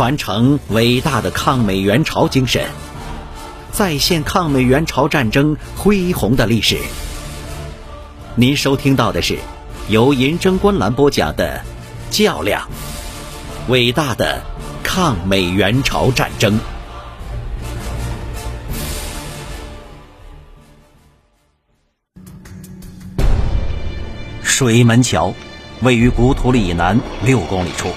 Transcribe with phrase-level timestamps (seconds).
[0.00, 2.70] 传承伟大的抗美援朝精神，
[3.70, 6.78] 再现抗美援朝战争恢宏的历史。
[8.34, 9.38] 您收听到的是
[9.90, 11.62] 由银针观澜播讲的
[12.16, 12.66] 《较量：
[13.68, 14.40] 伟大的
[14.82, 16.58] 抗美援朝战争》。
[24.42, 25.34] 水门桥
[25.82, 27.90] 位于古土里以南六公里处。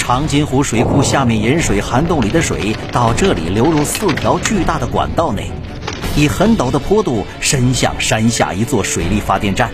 [0.00, 5.52] 长津湖水库下面引水涵洞里的水到这里流入四条巨大的管道内，
[6.16, 9.70] 以很陡的坡度伸向山下一座水力发电站。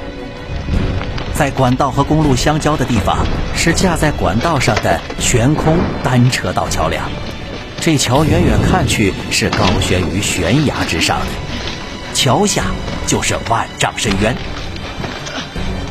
[1.32, 7.08] 在管道和公路相交的地方是架在管道上的悬空单车道桥梁。
[7.80, 11.20] 这桥远远看去是高悬于悬崖之上，
[12.12, 12.64] 桥下
[13.06, 14.36] 就是万丈深渊。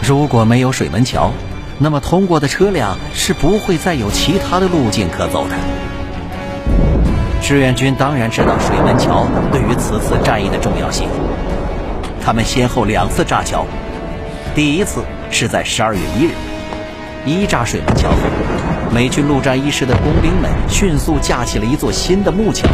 [0.04, 1.32] 如果没有水门桥，
[1.78, 5.56] 那么通过的车辆是不会再有其他的路径可走的。
[7.42, 11.08] 志愿军当然知道水门桥对于此次战役的重要性，
[12.24, 13.66] 他们先后两次炸桥。
[14.56, 16.32] 第一次是在十二月一日，
[17.26, 18.18] 一炸水门桥后，
[18.92, 22.68] 美军陆战一师的工兵们迅速架起了一座新的木桥。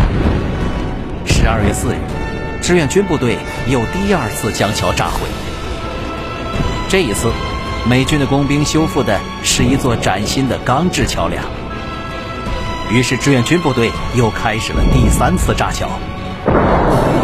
[1.25, 1.97] 十二月四日，
[2.61, 5.27] 志愿军部队又第二次将桥炸毁。
[6.87, 7.31] 这一次，
[7.89, 11.43] 美军的工兵修复的是一座崭新的钢制桥梁。
[12.91, 15.89] 于是，志愿军部队又开始了第三次炸桥。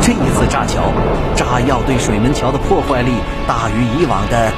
[0.02, 0.91] 这一次炸桥，
[1.36, 3.11] 炸药对水门桥的破坏力
[3.47, 4.52] 大于以往的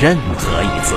[0.00, 0.94] 任何一次。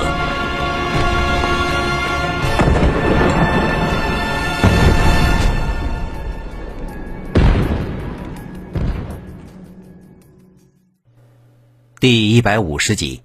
[11.98, 13.23] 第一百五十集。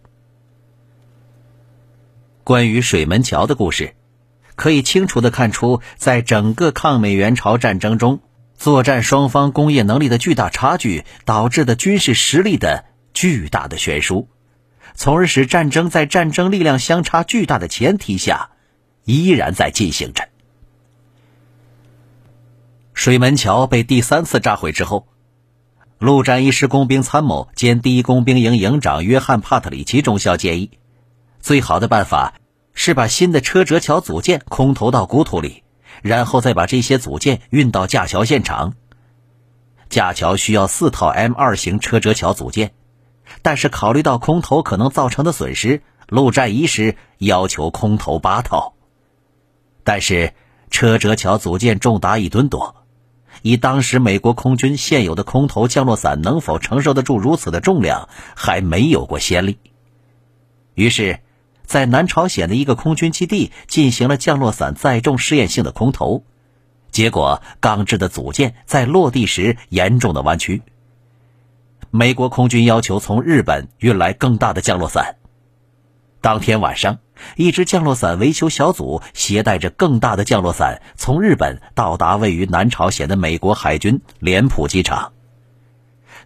[2.49, 3.93] 关于水门桥的故事，
[4.55, 8.21] 可以清楚的看出，在整个抗美援朝战争中，
[8.57, 14.27] 作战双方工业能力的巨大差距导致的军事实力的巨大的悬殊，
[14.95, 18.49] 从而使战争在战争力量相差巨大的前提下，
[19.05, 20.27] 依然在进行着。
[22.95, 25.07] 水门桥被第三次炸毁之后，
[25.99, 30.71] 陆战一师工兵参谋兼第一工兵营营长约翰·帕特里奇中校建议。
[31.39, 32.33] 最好的办法
[32.73, 35.63] 是把新的车辙桥组件空投到古土里，
[36.01, 38.73] 然后再把这些组件运到架桥现场。
[39.89, 42.71] 架桥需要四套 M 二型车辙桥组件，
[43.41, 48.75] 但是考虑到空投可能造成的损失，陆战一师要求空投八套。
[49.83, 50.33] 但是
[50.69, 52.75] 车辙桥组件重达一吨多，
[53.41, 59.57] 以当时美国空军现有的空投降落伞能否承受得住如此的重量，还没有过先例。
[60.75, 61.19] 于是。
[61.69, 66.23] 在南朝鲜的一个空军基地进行了降落伞载重试验性的空投，
[66.89, 70.63] 结果钢制的组件在落地时严重的弯曲。
[71.91, 75.17] 美国空军要求从日本运来更大的降落伞。
[76.21, 76.97] 当天晚上，
[77.35, 85.13] 一支降落伞维修小组携带着更大的降落伞从日本到达位于南朝鲜的美国海军连浦机场，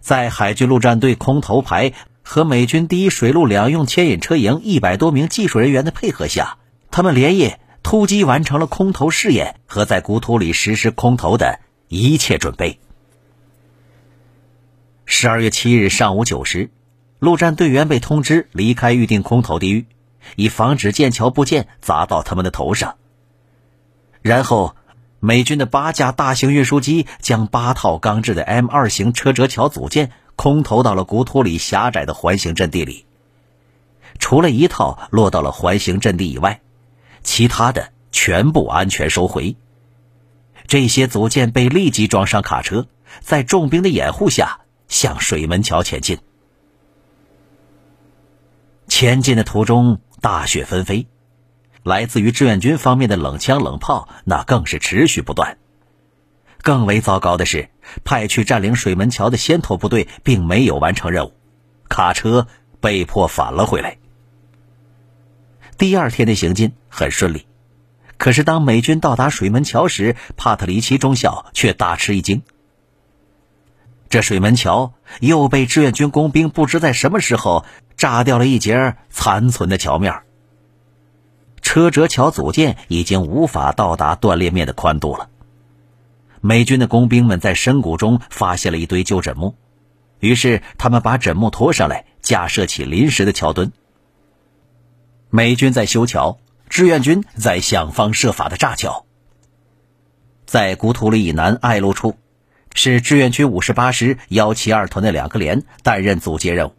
[0.00, 1.92] 在海军陆战队空投排。
[2.26, 6.56] 和美军第一水陆两用牵引车营一百多名技术人员的配合下，
[6.90, 12.80] 他们连夜突击完成了空投试验和在古土里实施空投的一切准备。
[15.04, 16.70] 十二月七日上午九时，
[17.18, 19.86] 陆战队员被通知离开预定空投地域，
[20.34, 22.96] 以防止剑桥部件砸到他们的头上。
[24.22, 24.74] 然后，
[25.20, 30.10] 美军的八架大型运输机将八套钢制的 M 二型车辙桥组件。
[30.36, 33.06] 空投到了古土里狭窄的环形阵地里，
[34.18, 36.60] 除了一套落到了环形阵地以外，
[37.22, 39.56] 其他的全部安全收回。
[40.66, 42.86] 这些组件被立即装上卡车，
[43.20, 46.18] 在重兵的掩护下向水门桥前进。
[48.88, 51.06] 前进的途中，大雪纷飞，
[51.82, 55.58] 来自于志愿军方面的冷枪冷炮那更是持续不断。
[56.64, 57.68] 更为糟糕的是，
[58.04, 61.34] 派去占领水门桥的先头部队并没有完成任务，
[61.90, 62.46] 卡车
[62.80, 63.98] 被迫返了回来。
[65.76, 67.46] 第二天的行进很顺利，
[68.16, 72.42] 可是当美军到达水门桥时，帕特里奇中校却大吃一惊。
[74.08, 77.66] 这水门桥又被志愿军工兵不知在什么时候
[77.98, 80.22] 炸掉了一截残存的桥面，
[81.60, 85.28] 车辙桥组件已经无法到达断裂面的宽度了。
[86.46, 89.54] 美军的工兵们在深谷中发现了一堆旧枕木，
[90.20, 93.72] 于是他们把枕木拖上来，架设起临时的桥墩。
[95.30, 96.38] 美军在修桥，
[96.68, 99.06] 志愿军在想方设法的炸桥。
[100.44, 102.18] 在古土里以南隘路处，
[102.74, 106.72] 是志愿军五十八师幺七二团的两个连担任阻截任务。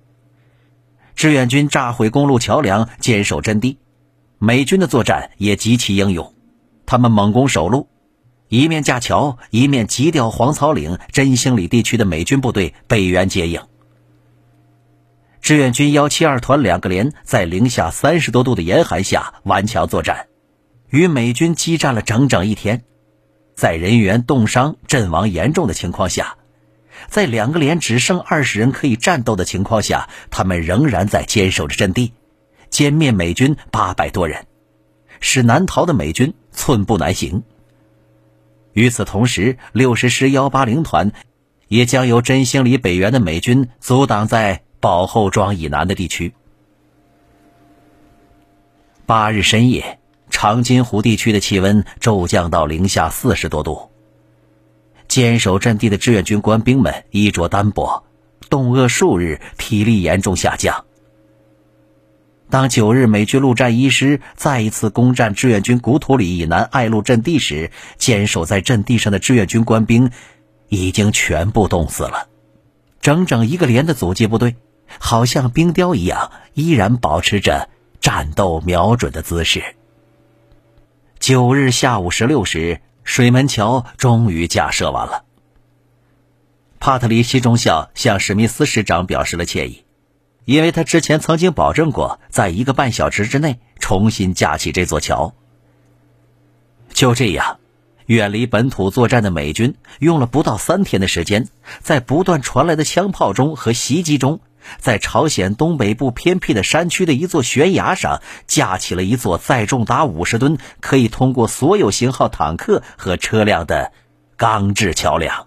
[1.16, 3.80] 志愿军炸毁公路桥梁，坚守阵地；
[4.38, 6.36] 美军的作战也极其英勇，
[6.86, 7.90] 他们猛攻守路，
[8.48, 13.62] 一面架桥，一面急调黄草岭、真兴里地区的美军部队北援接应。
[15.42, 20.28] 志愿军幺七二团两个连在零下三十多度的严寒下顽强作战，
[20.90, 22.84] 与美军激战了整整一天，
[23.56, 26.38] 在人员冻伤、阵亡严重的情况下。
[27.10, 32.14] 在两个连只剩二十人可以战斗的情况下，他们仍然在坚守着阵地，
[32.72, 34.48] 歼灭美军八百多人，
[35.20, 37.44] 使难逃的美军寸步难行。
[38.76, 41.14] 与此同时，六十师幺八零团
[41.70, 46.34] 也将由真兴里北援的美军阻挡在保后庄以南的地区。
[49.06, 50.00] 八日深夜，
[50.30, 53.92] 长津湖地区的气温骤降到零下四十多度。
[55.08, 58.04] 坚守阵地的志愿军官兵们衣着单薄，
[58.50, 60.84] 冻饿数日，体力严重下降。
[62.50, 70.12] 当九日美军陆战一师再一次攻占志愿军古土里以南爱路阵地时，坚守在阵地上的志愿军官兵
[70.70, 72.28] 已经全部冻死了。
[73.02, 74.56] 整整一个连的阻击部队，
[75.00, 77.70] 好像冰雕一样，依然保持着
[78.00, 79.76] 战斗瞄准的姿势。
[81.20, 82.82] 九日下午十六时。
[83.06, 85.26] 水门桥终于架设完了。
[86.80, 89.85] 帕特里西中校向史密斯师长表示了歉意，
[90.46, 95.34] 因为他之前曾经保证过，在一个半小时之内重新架起这座桥。
[96.94, 97.60] 就这样，
[98.06, 101.50] 远离本土作战的美军用了不到三天的时间，
[101.82, 104.40] 在不断传来的枪炮中和袭击中。
[104.80, 113.92] 在朝鲜东北部偏僻的山区的一座悬崖上，架起了一座载重达五十吨、可以通过所有型号坦克和车辆的
[114.38, 115.46] 钢制桥梁。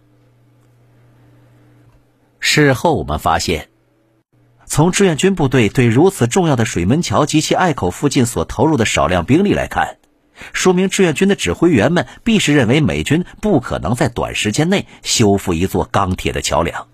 [2.38, 3.70] 事后我们发现，
[4.68, 9.96] 从志愿军部队对如此重要的水门桥及其隘口附近所投入的少量兵力来看，
[10.52, 16.86] 说明志愿军的指挥员们必是认为美军不可能在短时间内修复一座钢铁的桥梁。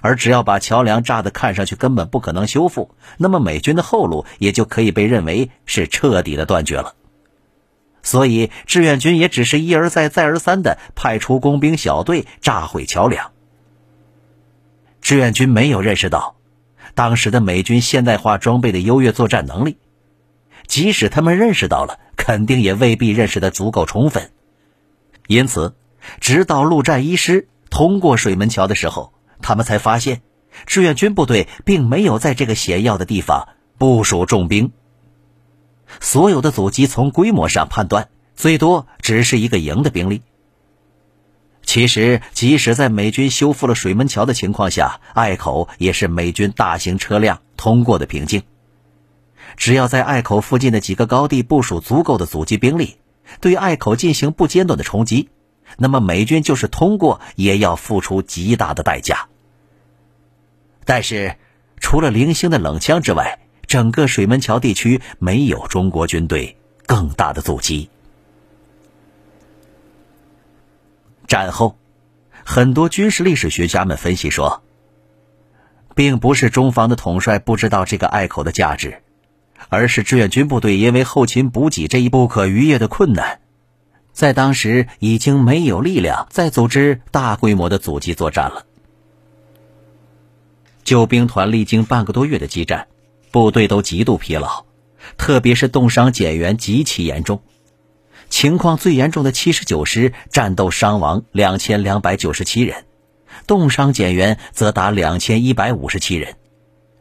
[0.00, 6.94] 而只要把桥梁炸得看上去根本不可能修复，那么美军的后路也就可以被认为是彻底的断绝了。
[8.02, 13.30] 所以，志愿军也只是一而再、再而三的派出工兵小队炸毁桥梁。
[15.00, 16.34] 志愿军没有认识到，
[16.94, 19.78] 当时的美军现代化装备的优越作战能力，
[20.66, 24.30] 即使他们认识到了，肯定也未必认识的足够充分。
[25.26, 25.74] 因此，
[26.20, 29.12] 直到陆战一师通过水门桥的时候。
[29.44, 30.22] 他们才发现，
[30.66, 34.70] 志愿军部队并没有在这个险要的地方部署重兵。
[35.98, 40.22] 所有的阻击从规模上判断，最多只是一个营的兵力。
[41.72, 48.42] 其实，即使在美军修复了水门桥的情况下，隘口也是美军大型车辆通过的瓶颈。
[49.56, 52.98] 只要在隘口附近的几个高地部署足够的阻击兵力，
[53.40, 55.30] 对隘口进行不间断的冲击，
[55.78, 59.28] 那么美军就是通过，也要付出极大的代价。
[60.84, 61.36] 但是，
[61.80, 67.88] 除了零星的冷枪之外，整个水门桥地区没有中国军队更大的阻击。
[71.32, 71.78] 战后，
[72.44, 74.62] 很多军事历史学家们分析说，
[75.94, 79.02] 并不是中方的统帅不知道这个隘口的价值，
[79.70, 83.40] 而是志愿军部队因为后勤补给这一不可逾越的困难，
[84.12, 88.66] 在当时已经没有力量再组织大规模的阻击作战了。
[90.84, 92.88] 救兵团历经半个多月的激战，
[93.30, 94.66] 部队都极度疲劳，
[95.16, 97.40] 特别是冻伤减员极其严重。
[98.32, 102.86] 情况最严重的七十九师战斗伤亡两千两百九十七人，
[103.46, 106.36] 冻伤减员则达两千一百五十七人，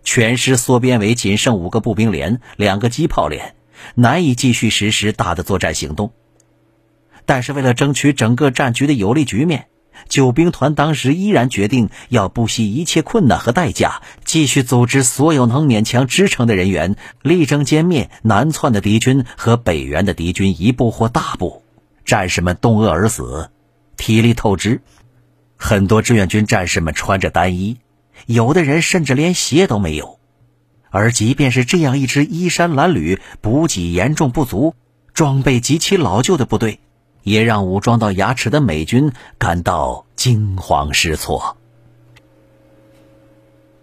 [0.03, 3.55] 全师缩编为仅剩五个步兵连、两个机炮连，
[3.95, 6.11] 难以继续实施大的作战行动。
[7.25, 9.67] 但是为了争取整个战局的有利局面。
[10.09, 21.63] 九兵团当时依然决定要不惜一切困难和代价，继续组织所有能勉强支撑的人员，力争歼灭南窜的敌军和北援的敌军一部或大部。
[22.03, 23.51] 战士们冻饿而死，
[23.95, 24.81] 体力透支，
[25.55, 27.77] 很多志愿军战士们穿着单衣，
[28.25, 30.19] 有的人甚至连鞋都没有。
[30.89, 34.75] 而即便是这样一支衣衫褴褛、补给严重不足、
[35.13, 36.79] 装备极其老旧的部队。
[37.23, 41.57] 也让武装到牙齿的美军感到惊慌失措。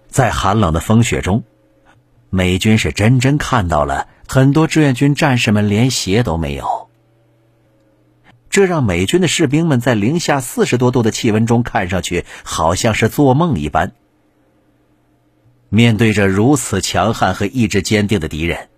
[0.09, 1.45] 在寒冷的风雪中，
[2.30, 6.88] 美军是真真看到了很多志愿军战士们连鞋都没有。
[8.50, 13.92] 这让美军的士兵们在零下四十多度的气温中看上去好像是做梦一般。
[15.68, 18.68] 面对着如此强悍和意志坚定的敌人，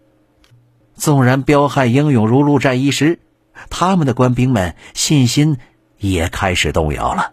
[0.97, 3.21] 纵然彪悍英勇如陆战一师，
[3.69, 5.59] 他们的官兵们信心
[5.99, 7.33] 也开始动摇了。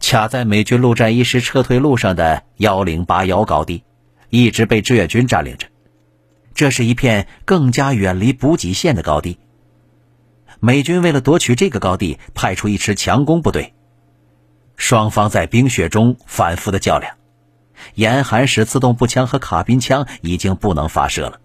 [0.00, 3.82] 卡在美军陆战一师撤退路上的幺零八幺高地，
[4.28, 5.66] 一直被志愿军占领着。
[6.54, 9.38] 这是一片更加远离补给线的高地。
[10.60, 13.74] 美军为了夺取这个高地，派出一支强攻部队。
[14.76, 17.16] 双方在冰雪中反复的较量，
[17.94, 21.40] 严寒使自动步枪和卡宾枪已经不能发射了，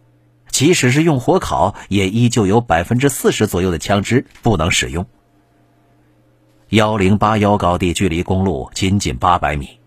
[0.59, 5.05] 即使是用火烤，也依旧有百分之四十左右的枪支不能使用。
[6.67, 9.79] 幺零八幺高地距离公路仅仅八百米，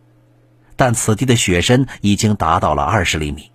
[0.74, 3.50] 但此地的雪深已经达到了二十厘米。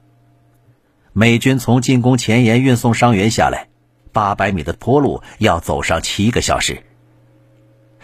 [1.12, 3.70] 美军从进攻前沿运送伤员下来，
[4.12, 6.84] 八百米的坡路要走上七个小时。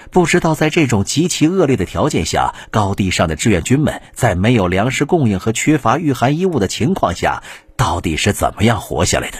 [0.10, 7.41] 不知道在这种极其恶劣的条件下，高地上的志愿军们在没有粮食供应和缺乏御寒衣物的情况下，
[7.75, 9.38] 到底是怎么样活下来的？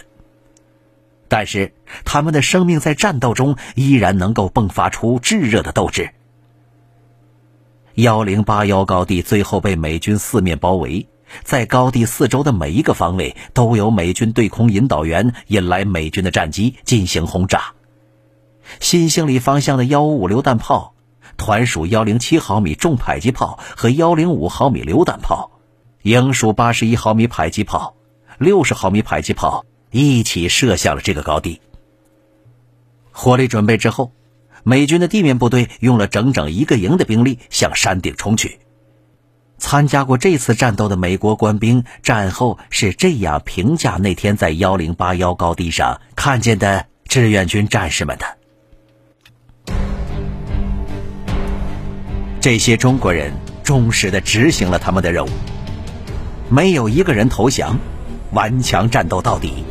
[1.28, 1.74] 但是
[2.06, 6.10] 他们的生命在战斗中依然能够迸发出炙热的斗志。
[7.96, 11.08] 幺零八幺高地最后被美军四面包围。
[11.42, 17.74] 在高地四周的每一个方位都有美军对空引导员引来美军的战机进行轰炸。
[18.80, 20.94] 新兴里方向的幺五五榴弹炮、
[21.36, 25.50] 团属幺零七毫米重迫击炮和幺零五毫米榴弹炮，
[26.04, 27.96] 营属八十一毫米迫击炮、
[28.38, 31.62] 六十毫米迫击炮一起射向了这个高地。
[33.12, 34.12] 火力准备之后，
[34.64, 38.60] 美军的地面部队用了整整一个营的兵力向山顶冲去。
[39.60, 48.26] 参加过这次战斗的美国官兵战后是这样评价那天在幺零八幺高地上看见的志愿军战士们的：
[52.42, 53.32] 这些中国人
[53.64, 55.30] 忠实的执行了他们的任务，
[56.50, 57.78] 没有一个人投降，
[58.34, 59.64] 顽强战斗到底，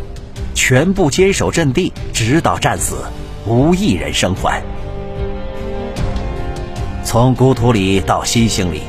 [0.55, 3.05] 全部坚守阵地，直到战死，
[3.47, 4.63] 无一人生还。
[7.05, 8.81] 从古土里到新兴里。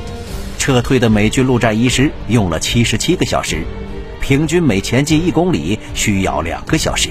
[0.59, 3.65] 撤退的美军陆战一师用了七十七个小时，
[4.21, 7.09] 平均每前进一公里需要两个小时。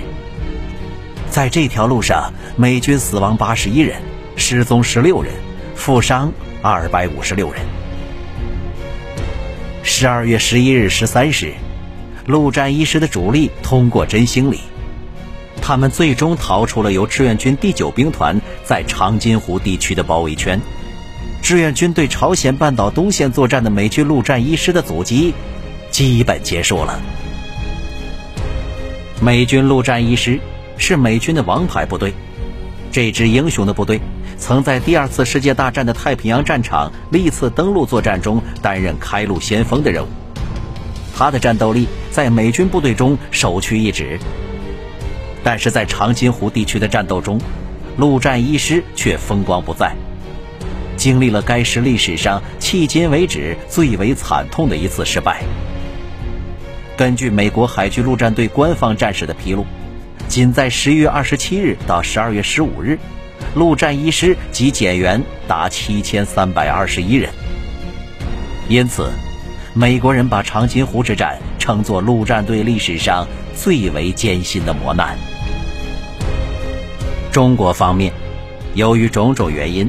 [1.28, 4.00] 在这条路上，美军死亡八十一人，
[4.37, 5.35] 失踪十六人，
[5.75, 7.61] 负伤二百五十六人。
[9.83, 11.52] 十二月十一日十三时，
[12.32, 14.60] 陆战一师的主力通过真兴里，
[15.60, 20.58] 他们最终逃出了由志愿军第九兵团在长津湖地区的包围圈。
[21.42, 25.34] 志愿军对朝鲜半岛东线作战的美军陆战一师的阻击，
[25.90, 26.98] 基本结束了。
[29.20, 30.40] 美军陆战一师
[30.78, 32.14] 是美军的王牌部队，
[32.90, 34.00] 这支英雄的部队
[34.38, 40.08] 曾在第二次世界大战的太平洋战场历次登陆作战中担任开路先锋的任务，
[41.14, 44.19] 他的战斗力在美军部队中首屈一指。
[45.45, 47.40] 但是在长津湖地区的战斗中，
[47.97, 49.95] 陆战一师却风光不再。
[50.97, 55.42] 经历了该师历史上迄今为止最为惨痛的一次失败。
[56.97, 59.66] 根据美国海军陆战队官方战士的披露，
[60.28, 62.99] 仅在十一月二十七日到十二月十五日，
[63.57, 67.31] 陆战一师及减员达七千三百二十一人。
[68.69, 69.11] 因此，
[69.74, 73.26] 美国人把长津湖之战称作陆战队历史上
[73.56, 75.16] 最为艰辛的磨难。
[77.30, 78.12] 中国方面，
[78.74, 79.88] 由于种种原因。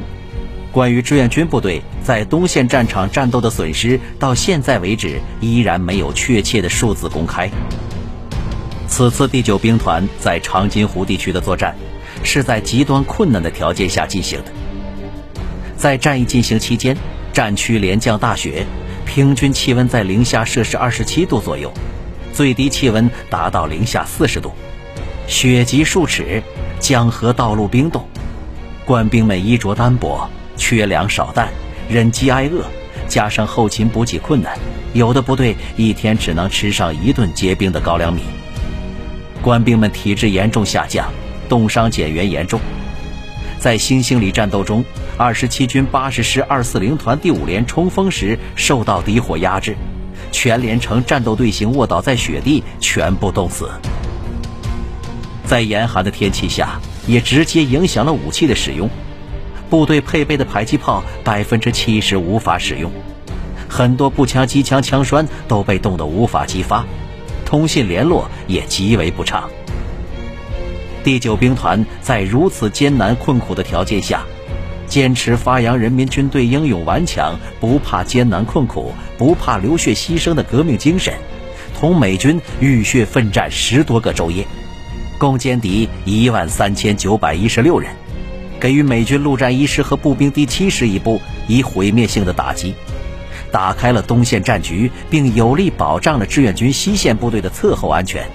[0.72, 7.48] 关于志愿军部队在东线战场战斗的损失，到现在为止依然没有确切的数字公开。
[8.88, 11.76] 此次第九兵团在长津湖地区的作战，
[12.24, 14.50] 是在极端困难的条件下进行的。
[15.76, 16.96] 在战役进行期间，
[17.32, 18.66] 战区连降大雪，
[19.06, 21.72] 平均气温在零下摄氏二十七度左右，
[22.32, 24.52] 最低气温达到零下四十度，
[25.26, 26.42] 雪积数尺，
[26.80, 28.06] 江河道路冰冻，
[28.84, 30.28] 官兵们衣着单薄。
[30.56, 31.48] 缺粮少弹，
[31.88, 32.64] 忍饥挨饿，
[33.08, 34.56] 加上后勤补给困难，
[34.92, 38.22] 有的部队一天只能吃上一顿结冰的高粱米。
[39.42, 41.10] 官兵们体质严重下降，
[41.48, 42.60] 冻伤减员严重。
[43.58, 44.84] 在新兴里战斗中，
[45.16, 49.76] 二十七军八十师二四零团第五连冲锋时受到敌火压制，
[50.32, 53.70] 全连成战斗队形卧倒在雪地，全部冻死。
[55.44, 58.90] 在严寒的天气下，也直接影响了武器的使用。
[59.70, 62.90] 部队配备的迫击炮百分之七十无法使用，
[63.68, 66.84] 很多步枪、机枪枪栓都被冻得无法激发，
[67.44, 69.48] 通信联络也极为不畅。
[71.04, 74.24] 第九兵团在如此艰难困苦的条件下，
[74.86, 81.14] 坚持发扬人民军队英勇顽强、不怕艰难困苦、不怕流血牺牲的革命精神，
[81.78, 84.46] 同美军浴血奋战十多个昼夜，
[85.18, 87.90] 共歼敌一万三千九百一十六人，
[88.60, 92.74] 给予美军陆战一师和步兵第七师一部以毁灭性的打击，
[93.50, 98.26] 打开了东线战局，并有力保障了志愿军西线部队的侧后安全。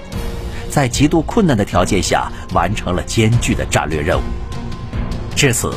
[0.70, 4.22] 在极度困难的条件下，完成了艰巨的战略任务。
[5.36, 5.74] 至此，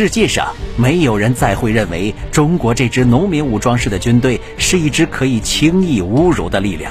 [0.00, 6.90] 世界上没有人再会认为中国这支农民武装式的军队是一支可以轻易侮辱的力量。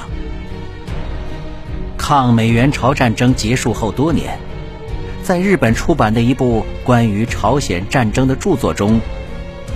[1.98, 4.38] 抗美援朝战争结束后多年，
[5.24, 9.00] 在日本出版的一部关于朝鲜战争的著作中，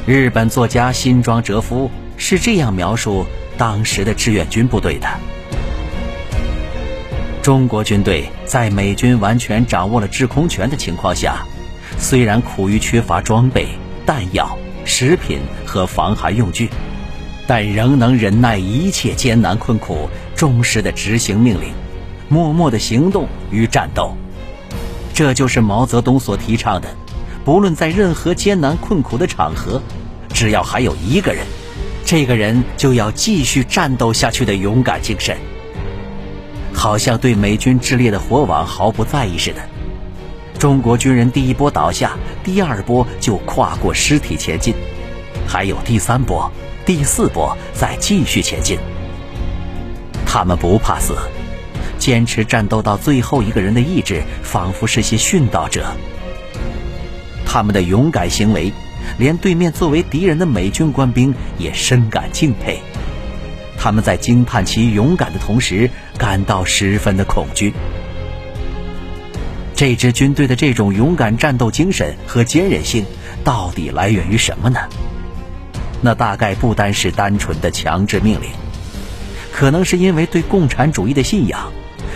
[0.06, 3.26] 日本作家新庄哲夫是这样描述
[3.58, 5.08] 当时的志愿军部队的。
[7.42, 11.44] 中国军队在美军完全掌握了制空权的情况下，
[11.98, 13.68] 虽然苦于缺乏装备、
[14.04, 16.68] 弹药、食品和防寒用具，
[17.46, 21.72] 但仍能忍耐一切艰难困苦，忠实地执行命令，
[22.28, 24.16] 默默地行动与战斗。
[25.14, 26.88] 这就是毛泽东所提倡的：
[27.44, 29.80] 不论在任何艰难困苦的场合，
[30.32, 31.46] 只要还有一个人，
[32.04, 35.36] 这个人就要继续战斗下去的勇敢精神。
[36.72, 39.73] 好像对美军炽烈的火网毫不在意似的。
[40.64, 44.72] 中国军人第一波倒下，第二波就跨过尸体前进，
[45.46, 46.50] 还有第三波、
[46.86, 48.78] 第四波在继续前进。
[50.24, 51.18] 他们不怕死，
[51.98, 55.84] 坚持战斗到最后一个人的意志，仿佛是些殉道者。
[57.44, 58.72] 他们的勇敢行为，
[59.18, 62.80] 连对面作为敌人的美军官兵也深感敬佩。
[63.76, 67.74] 他们在惊叹其勇敢的同时，感到十分的恐惧。
[69.76, 73.04] 这支军队的这种勇敢战斗精神和坚韧性，
[73.42, 74.78] 到底来源于什么呢？
[76.00, 78.50] 那大概不单是单纯的强制命令，
[79.52, 81.72] 可能是因为对共产主义的信仰，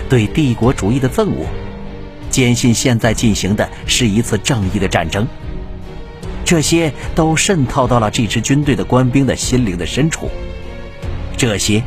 [0.09, 1.47] 对帝国主义的憎恶，
[2.31, 5.27] 坚信现在进行的是一次正义的战争。
[6.45, 10.31] 这些都渗透到了这支军队的官兵的心灵的深处。
[11.37, 11.83] 这些，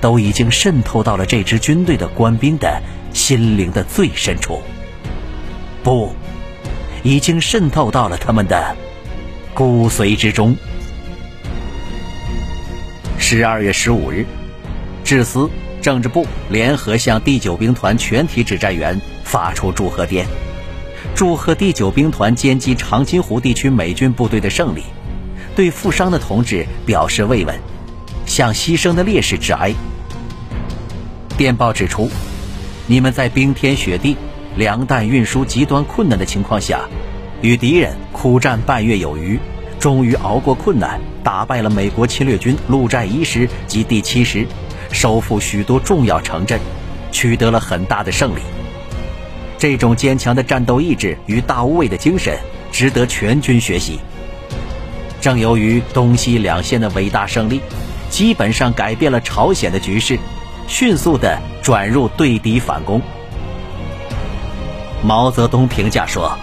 [0.00, 4.60] 都已经渗透到了这支军队的官兵的心灵的最深处。
[5.90, 6.14] 不，
[7.02, 8.76] 已经渗透到了他们的
[9.52, 10.54] 骨髓之中。
[13.18, 14.24] 十二月十五日，
[15.02, 15.50] 致司、
[15.82, 20.28] 政治部联合向第九兵团全体指战员发出祝贺电，
[21.16, 24.84] 祝贺第九兵团歼击长津湖地区美军部队的胜利，
[25.56, 27.58] 对负伤的同志表示慰问。
[28.26, 29.74] 向牺牲的烈士致哀。
[31.36, 32.08] 电报指出，
[32.86, 34.16] 你们在冰天雪地、
[34.60, 36.80] 粮弹运输极端困难的情况下，
[37.40, 39.40] 与敌人苦战半月有余，
[39.78, 44.46] 终于熬过困难，打败了美国侵略军陆战一师及第七师，
[44.92, 46.60] 收复许多重要城镇，
[47.10, 48.40] 取得了很大的胜利。
[49.56, 52.38] 这种坚强的战斗意志与大无畏的精神，
[52.70, 53.98] 值得全军学习。
[55.22, 57.62] 正由于东西两线的伟大胜利。
[58.10, 60.18] 基本上改变了朝鲜的局势，
[60.66, 63.00] 迅速的转入对敌反攻。
[65.02, 66.36] 毛泽东评价说：“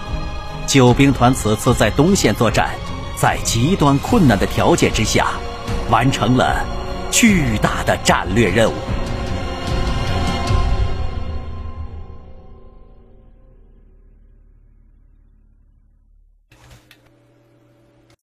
[0.65, 2.71] 九兵团此次在东线作战，
[3.15, 5.27] 在极端困难的条件之下，
[5.91, 6.65] 完成了
[7.11, 8.73] 巨大的战略任务。”